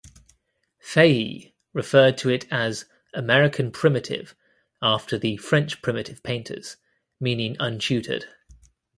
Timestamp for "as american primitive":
2.51-4.33